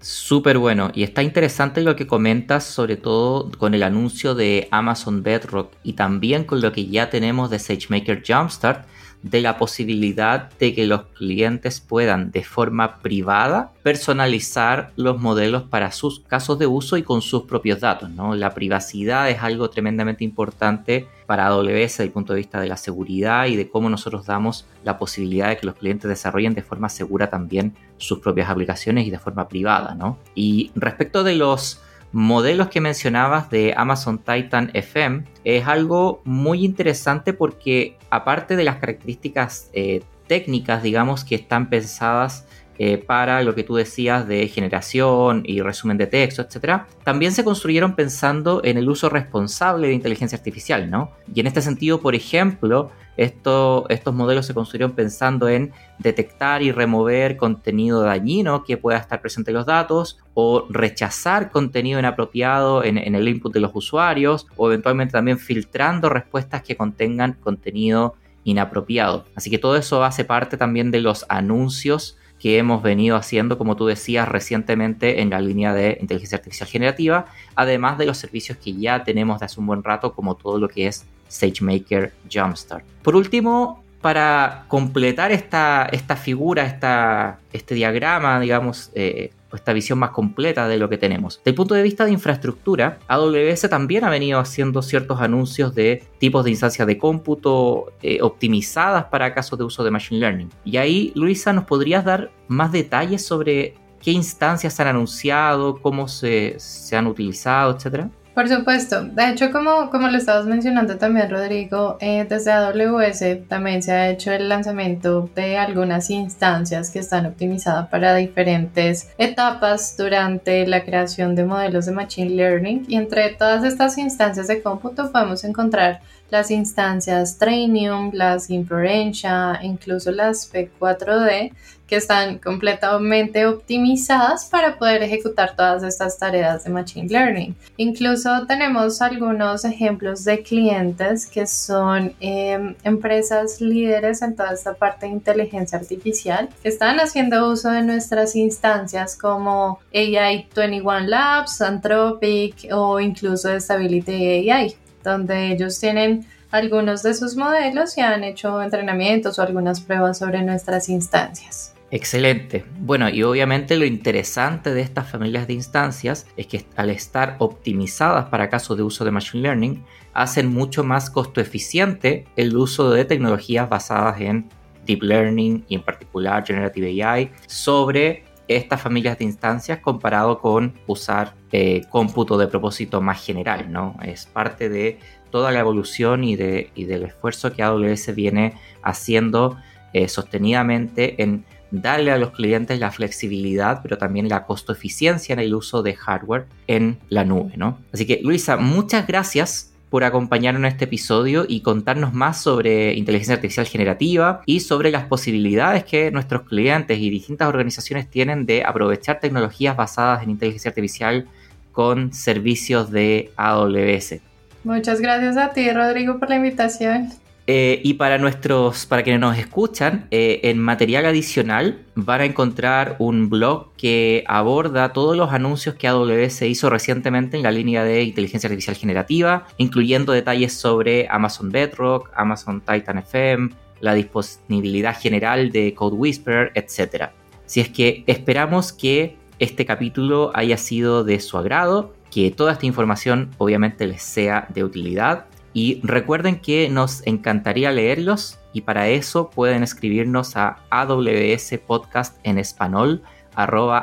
Súper 0.00 0.58
bueno. 0.58 0.90
Y 0.94 1.02
está 1.02 1.22
interesante 1.22 1.80
lo 1.80 1.96
que 1.96 2.06
comentas, 2.06 2.64
sobre 2.64 2.96
todo 2.96 3.50
con 3.58 3.74
el 3.74 3.82
anuncio 3.82 4.34
de 4.34 4.68
Amazon 4.70 5.22
Bedrock 5.22 5.72
y 5.82 5.94
también 5.94 6.44
con 6.44 6.60
lo 6.60 6.72
que 6.72 6.86
ya 6.86 7.10
tenemos 7.10 7.50
de 7.50 7.58
SageMaker 7.58 8.22
Jumpstart, 8.24 8.86
de 9.22 9.40
la 9.40 9.58
posibilidad 9.58 10.50
de 10.58 10.74
que 10.74 10.86
los 10.86 11.02
clientes 11.16 11.80
puedan 11.80 12.30
de 12.30 12.44
forma 12.44 12.98
privada 12.98 13.72
personalizar 13.82 14.92
los 14.96 15.20
modelos 15.20 15.64
para 15.64 15.90
sus 15.90 16.20
casos 16.20 16.58
de 16.58 16.66
uso 16.66 16.96
y 16.96 17.02
con 17.02 17.20
sus 17.20 17.42
propios 17.42 17.80
datos. 17.80 18.10
¿no? 18.10 18.34
La 18.34 18.54
privacidad 18.54 19.28
es 19.30 19.42
algo 19.42 19.70
tremendamente 19.70 20.24
importante 20.24 21.08
para 21.26 21.46
AWS 21.46 21.68
desde 21.68 22.04
el 22.04 22.10
punto 22.10 22.32
de 22.32 22.38
vista 22.38 22.60
de 22.60 22.68
la 22.68 22.76
seguridad 22.76 23.46
y 23.46 23.56
de 23.56 23.68
cómo 23.68 23.90
nosotros 23.90 24.26
damos 24.26 24.66
la 24.84 24.98
posibilidad 24.98 25.48
de 25.48 25.56
que 25.56 25.66
los 25.66 25.74
clientes 25.74 26.08
desarrollen 26.08 26.54
de 26.54 26.62
forma 26.62 26.88
segura 26.88 27.28
también 27.28 27.74
sus 27.96 28.20
propias 28.20 28.48
aplicaciones 28.48 29.06
y 29.06 29.10
de 29.10 29.18
forma 29.18 29.48
privada. 29.48 29.94
¿no? 29.94 30.18
Y 30.34 30.70
respecto 30.74 31.24
de 31.24 31.34
los 31.34 31.80
modelos 32.12 32.68
que 32.68 32.80
mencionabas 32.80 33.50
de 33.50 33.74
Amazon 33.76 34.18
Titan 34.18 34.70
FM 34.74 35.24
es 35.44 35.66
algo 35.66 36.22
muy 36.24 36.64
interesante 36.64 37.32
porque 37.32 37.96
aparte 38.10 38.56
de 38.56 38.64
las 38.64 38.76
características 38.76 39.70
eh, 39.72 40.02
técnicas, 40.26 40.82
digamos, 40.82 41.24
que 41.24 41.34
están 41.34 41.68
pensadas 41.68 42.46
eh, 42.78 42.98
para 42.98 43.42
lo 43.42 43.54
que 43.54 43.64
tú 43.64 43.74
decías 43.74 44.28
de 44.28 44.46
generación 44.48 45.42
y 45.44 45.60
resumen 45.62 45.98
de 45.98 46.06
texto, 46.06 46.42
etc., 46.42 46.82
también 47.04 47.32
se 47.32 47.42
construyeron 47.42 47.96
pensando 47.96 48.60
en 48.62 48.78
el 48.78 48.88
uso 48.88 49.08
responsable 49.08 49.88
de 49.88 49.94
inteligencia 49.94 50.38
artificial, 50.38 50.88
¿no? 50.88 51.10
Y 51.34 51.40
en 51.40 51.48
este 51.48 51.60
sentido, 51.60 52.00
por 52.00 52.14
ejemplo, 52.14 52.92
estos 53.16 54.14
modelos 54.14 54.46
se 54.46 54.54
construyeron 54.54 54.92
pensando 54.92 55.48
en 55.48 55.72
detectar 55.98 56.62
y 56.62 56.70
remover 56.70 57.36
contenido 57.36 58.02
dañino 58.02 58.62
que 58.62 58.76
pueda 58.76 58.98
estar 58.98 59.20
presente 59.20 59.50
en 59.50 59.56
los 59.56 59.66
datos 59.66 60.20
o 60.34 60.66
rechazar 60.70 61.50
contenido 61.50 61.98
inapropiado 61.98 62.84
en 62.84 62.96
el 62.96 63.26
input 63.26 63.52
de 63.52 63.58
los 63.58 63.72
usuarios 63.74 64.46
o 64.56 64.68
eventualmente 64.68 65.12
también 65.12 65.38
filtrando 65.40 66.08
respuestas 66.08 66.62
que 66.62 66.76
contengan 66.76 67.32
contenido 67.32 68.14
inapropiado. 68.44 69.24
Así 69.34 69.50
que 69.50 69.58
todo 69.58 69.76
eso 69.76 70.04
hace 70.04 70.24
parte 70.24 70.56
también 70.56 70.92
de 70.92 71.00
los 71.00 71.26
anuncios 71.28 72.16
que 72.38 72.58
hemos 72.58 72.82
venido 72.82 73.16
haciendo, 73.16 73.58
como 73.58 73.76
tú 73.76 73.86
decías, 73.86 74.28
recientemente 74.28 75.20
en 75.20 75.30
la 75.30 75.40
línea 75.40 75.74
de 75.74 75.98
inteligencia 76.00 76.38
artificial 76.38 76.68
generativa, 76.68 77.26
además 77.54 77.98
de 77.98 78.06
los 78.06 78.18
servicios 78.18 78.58
que 78.58 78.74
ya 78.74 79.02
tenemos 79.04 79.40
de 79.40 79.46
hace 79.46 79.58
un 79.60 79.66
buen 79.66 79.82
rato, 79.82 80.12
como 80.12 80.36
todo 80.36 80.58
lo 80.58 80.68
que 80.68 80.86
es 80.86 81.04
SageMaker 81.28 82.12
Jumpstart. 82.32 82.84
Por 83.02 83.16
último, 83.16 83.82
para 84.00 84.64
completar 84.68 85.32
esta, 85.32 85.88
esta 85.90 86.16
figura, 86.16 86.64
esta, 86.64 87.40
este 87.52 87.74
diagrama, 87.74 88.38
digamos, 88.38 88.90
eh, 88.94 89.32
esta 89.52 89.72
visión 89.72 89.98
más 89.98 90.10
completa 90.10 90.68
de 90.68 90.78
lo 90.78 90.88
que 90.88 90.98
tenemos. 90.98 91.38
Desde 91.38 91.50
el 91.50 91.54
punto 91.54 91.74
de 91.74 91.82
vista 91.82 92.04
de 92.04 92.12
infraestructura, 92.12 92.98
AWS 93.08 93.68
también 93.68 94.04
ha 94.04 94.10
venido 94.10 94.38
haciendo 94.38 94.82
ciertos 94.82 95.20
anuncios 95.20 95.74
de 95.74 96.04
tipos 96.18 96.44
de 96.44 96.50
instancias 96.50 96.86
de 96.86 96.98
cómputo 96.98 97.92
eh, 98.02 98.18
optimizadas 98.22 99.06
para 99.06 99.34
casos 99.34 99.58
de 99.58 99.64
uso 99.64 99.84
de 99.84 99.90
Machine 99.90 100.20
Learning. 100.20 100.50
Y 100.64 100.76
ahí, 100.76 101.12
Luisa, 101.14 101.52
¿nos 101.52 101.64
podrías 101.64 102.04
dar 102.04 102.30
más 102.48 102.72
detalles 102.72 103.24
sobre 103.24 103.74
qué 104.02 104.12
instancias 104.12 104.74
se 104.74 104.82
han 104.82 104.88
anunciado, 104.88 105.80
cómo 105.80 106.08
se, 106.08 106.54
se 106.58 106.96
han 106.96 107.06
utilizado, 107.06 107.74
etcétera? 107.74 108.10
Por 108.38 108.48
supuesto. 108.48 109.02
De 109.02 109.30
hecho, 109.30 109.50
como, 109.50 109.90
como 109.90 110.06
lo 110.06 110.16
estabas 110.16 110.46
mencionando 110.46 110.96
también, 110.96 111.28
Rodrigo, 111.28 111.96
eh, 112.00 112.24
desde 112.28 112.52
AWS 112.52 113.48
también 113.48 113.82
se 113.82 113.90
ha 113.90 114.10
hecho 114.10 114.30
el 114.30 114.48
lanzamiento 114.48 115.28
de 115.34 115.58
algunas 115.58 116.08
instancias 116.08 116.92
que 116.92 117.00
están 117.00 117.26
optimizadas 117.26 117.88
para 117.88 118.14
diferentes 118.14 119.08
etapas 119.18 119.96
durante 119.96 120.64
la 120.68 120.84
creación 120.84 121.34
de 121.34 121.46
modelos 121.46 121.86
de 121.86 121.90
Machine 121.90 122.30
Learning. 122.30 122.84
Y 122.86 122.94
entre 122.94 123.30
todas 123.30 123.64
estas 123.64 123.98
instancias 123.98 124.46
de 124.46 124.62
cómputo 124.62 125.10
podemos 125.10 125.42
encontrar 125.42 126.00
las 126.30 126.52
instancias 126.52 127.38
Trainium, 127.38 128.10
las 128.12 128.50
Inferentia, 128.50 129.58
incluso 129.62 130.12
las 130.12 130.52
P4D, 130.52 131.52
que 131.88 131.96
están 131.96 132.38
completamente 132.38 133.46
optimizadas 133.46 134.44
para 134.44 134.78
poder 134.78 135.02
ejecutar 135.02 135.56
todas 135.56 135.82
estas 135.82 136.18
tareas 136.18 136.64
de 136.64 136.70
Machine 136.70 137.08
Learning. 137.08 137.56
Incluso 137.78 138.46
tenemos 138.46 139.00
algunos 139.00 139.64
ejemplos 139.64 140.24
de 140.24 140.42
clientes 140.42 141.26
que 141.26 141.46
son 141.46 142.12
em, 142.20 142.76
empresas 142.84 143.60
líderes 143.60 144.22
en 144.22 144.36
toda 144.36 144.52
esta 144.52 144.74
parte 144.74 145.06
de 145.06 145.12
inteligencia 145.12 145.78
artificial 145.78 146.48
que 146.62 146.68
están 146.68 147.00
haciendo 147.00 147.50
uso 147.50 147.70
de 147.70 147.82
nuestras 147.82 148.36
instancias 148.36 149.16
como 149.16 149.80
AI 149.94 150.46
21 150.54 151.00
Labs, 151.06 151.62
Anthropic 151.62 152.68
o 152.70 153.00
incluso 153.00 153.48
Stability 153.58 154.50
AI 154.50 154.76
donde 155.02 155.52
ellos 155.52 155.78
tienen 155.80 156.26
algunos 156.50 157.02
de 157.02 157.14
sus 157.14 157.36
modelos 157.36 157.96
y 157.98 158.00
han 158.00 158.24
hecho 158.24 158.62
entrenamientos 158.62 159.38
o 159.38 159.42
algunas 159.42 159.80
pruebas 159.80 160.18
sobre 160.18 160.42
nuestras 160.42 160.88
instancias. 160.88 161.74
Excelente. 161.90 162.66
Bueno, 162.80 163.08
y 163.08 163.22
obviamente 163.22 163.76
lo 163.76 163.86
interesante 163.86 164.74
de 164.74 164.82
estas 164.82 165.10
familias 165.10 165.46
de 165.46 165.54
instancias 165.54 166.26
es 166.36 166.46
que 166.46 166.66
al 166.76 166.90
estar 166.90 167.36
optimizadas 167.38 168.26
para 168.26 168.50
casos 168.50 168.76
de 168.76 168.82
uso 168.82 169.06
de 169.06 169.10
Machine 169.10 169.42
Learning, 169.42 169.84
hacen 170.12 170.48
mucho 170.48 170.84
más 170.84 171.10
costo 171.10 171.40
eficiente 171.40 172.26
el 172.36 172.56
uso 172.56 172.90
de 172.90 173.04
tecnologías 173.04 173.68
basadas 173.68 174.20
en 174.20 174.48
Deep 174.84 175.02
Learning 175.02 175.64
y 175.68 175.76
en 175.76 175.82
particular 175.82 176.44
Generative 176.46 177.02
AI 177.02 177.30
sobre 177.46 178.24
estas 178.48 178.80
familias 178.80 179.18
de 179.18 179.24
instancias 179.24 179.78
comparado 179.80 180.40
con 180.40 180.74
usar 180.86 181.34
eh, 181.52 181.82
cómputo 181.90 182.36
de 182.38 182.48
propósito 182.48 183.00
más 183.00 183.24
general, 183.24 183.70
¿no? 183.70 183.96
Es 184.02 184.26
parte 184.26 184.68
de 184.68 184.98
toda 185.30 185.52
la 185.52 185.60
evolución 185.60 186.24
y, 186.24 186.36
de, 186.36 186.70
del 186.74 187.04
esfuerzo 187.04 187.52
que 187.52 187.62
AWS 187.62 188.14
viene 188.14 188.54
haciendo 188.82 189.58
eh, 189.92 190.08
sostenidamente 190.08 191.22
en 191.22 191.44
darle 191.70 192.10
a 192.10 192.18
los 192.18 192.30
clientes 192.30 192.78
la 192.78 192.90
flexibilidad, 192.90 193.80
pero 193.82 193.98
también 193.98 194.28
la 194.28 194.44
costo 194.44 194.72
eficiencia 194.72 195.32
en 195.32 195.40
el 195.40 195.54
uso 195.54 195.82
de 195.82 195.94
hardware 195.94 196.46
en 196.66 196.98
la 197.08 197.24
nube, 197.24 197.56
¿no? 197.56 197.78
Así 197.92 198.06
que 198.06 198.20
Luisa, 198.22 198.56
muchas 198.56 199.06
gracias 199.06 199.72
por 199.90 200.04
acompañarnos 200.04 200.60
en 200.60 200.66
este 200.66 200.84
episodio 200.84 201.46
y 201.48 201.60
contarnos 201.60 202.12
más 202.12 202.42
sobre 202.42 202.94
inteligencia 202.94 203.36
artificial 203.36 203.66
generativa 203.66 204.42
y 204.44 204.60
sobre 204.60 204.90
las 204.90 205.06
posibilidades 205.06 205.84
que 205.84 206.10
nuestros 206.10 206.42
clientes 206.42 206.98
y 206.98 207.10
distintas 207.10 207.48
organizaciones 207.48 208.08
tienen 208.10 208.44
de 208.44 208.64
aprovechar 208.64 209.20
tecnologías 209.20 209.76
basadas 209.76 210.22
en 210.22 210.30
inteligencia 210.30 210.70
artificial 210.70 211.26
con 211.72 212.12
servicios 212.12 212.90
de 212.90 213.30
AWS. 213.36 214.20
Muchas 214.64 215.00
gracias 215.00 215.36
a 215.36 215.52
ti, 215.52 215.70
Rodrigo, 215.70 216.18
por 216.18 216.28
la 216.28 216.36
invitación. 216.36 217.10
Eh, 217.50 217.80
y 217.82 217.94
para 217.94 218.18
nuestros, 218.18 218.84
para 218.84 219.02
quienes 219.02 219.22
nos 219.22 219.38
escuchan, 219.38 220.06
eh, 220.10 220.40
en 220.42 220.58
material 220.58 221.06
adicional 221.06 221.78
van 221.94 222.20
a 222.20 222.26
encontrar 222.26 222.96
un 222.98 223.30
blog 223.30 223.72
que 223.78 224.22
aborda 224.26 224.92
todos 224.92 225.16
los 225.16 225.32
anuncios 225.32 225.74
que 225.74 225.88
AWS 225.88 226.42
hizo 226.42 226.68
recientemente 226.68 227.38
en 227.38 227.42
la 227.42 227.50
línea 227.50 227.84
de 227.84 228.02
inteligencia 228.02 228.48
artificial 228.48 228.76
generativa, 228.76 229.46
incluyendo 229.56 230.12
detalles 230.12 230.52
sobre 230.52 231.08
Amazon 231.08 231.50
Bedrock, 231.50 232.10
Amazon 232.14 232.60
Titan 232.60 232.98
FM, 232.98 233.48
la 233.80 233.94
disponibilidad 233.94 234.94
general 235.00 235.50
de 235.50 235.72
Code 235.72 235.96
Whisperer, 235.96 236.52
etc. 236.54 237.12
Si 237.46 237.60
es 237.60 237.70
que 237.70 238.04
esperamos 238.06 238.74
que 238.74 239.16
este 239.38 239.64
capítulo 239.64 240.32
haya 240.34 240.58
sido 240.58 241.02
de 241.02 241.18
su 241.18 241.38
agrado, 241.38 241.94
que 242.10 242.30
toda 242.30 242.52
esta 242.52 242.66
información 242.66 243.30
obviamente 243.38 243.86
les 243.86 244.02
sea 244.02 244.46
de 244.52 244.64
utilidad 244.64 245.24
y 245.52 245.80
recuerden 245.82 246.40
que 246.40 246.68
nos 246.68 247.06
encantaría 247.06 247.72
leerlos 247.72 248.38
y 248.52 248.62
para 248.62 248.88
eso 248.88 249.30
pueden 249.30 249.62
escribirnos 249.62 250.36
a 250.36 250.58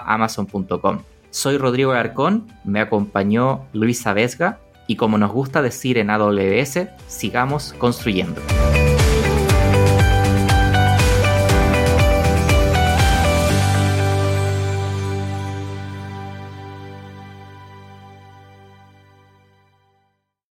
amazon.com. 0.06 0.99
Soy 1.30 1.58
Rodrigo 1.58 1.91
Alarcón, 1.91 2.47
me 2.63 2.80
acompañó 2.80 3.65
Luisa 3.73 4.13
Vesga 4.13 4.60
y 4.88 4.95
como 4.95 5.17
nos 5.17 5.32
gusta 5.32 5.62
decir 5.62 5.97
en 5.97 6.10
AWS, 6.10 6.88
sigamos 7.08 7.73
construyendo. 7.73 8.41